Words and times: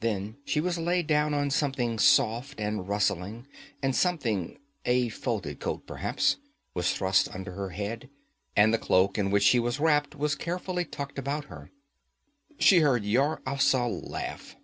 Then 0.00 0.38
she 0.44 0.60
was 0.60 0.76
laid 0.76 1.06
down 1.06 1.34
on 1.34 1.50
something 1.52 2.00
soft 2.00 2.58
and 2.58 2.88
rustling, 2.88 3.46
and 3.80 3.94
something 3.94 4.58
a 4.84 5.08
folded 5.08 5.60
coat 5.60 5.86
perhaps 5.86 6.36
was 6.74 6.92
thrust 6.92 7.32
under 7.32 7.52
her 7.52 7.70
head, 7.70 8.10
and 8.56 8.74
the 8.74 8.78
cloak 8.78 9.16
in 9.18 9.30
which 9.30 9.44
she 9.44 9.60
was 9.60 9.78
wrapped 9.78 10.16
was 10.16 10.34
carefully 10.34 10.84
tucked 10.84 11.16
about 11.16 11.44
her. 11.44 11.70
She 12.58 12.78
heard 12.80 13.04
Yar 13.04 13.40
Afzal 13.46 14.00
laugh. 14.00 14.56